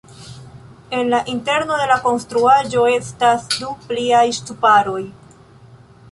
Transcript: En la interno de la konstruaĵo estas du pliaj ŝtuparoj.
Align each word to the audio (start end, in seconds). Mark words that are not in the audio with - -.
En 0.89 1.11
la 1.13 1.17
interno 1.33 1.75
de 1.81 1.85
la 1.91 1.97
konstruaĵo 2.05 2.85
estas 2.93 3.45
du 3.57 3.69
pliaj 3.91 4.23
ŝtuparoj. 4.39 5.03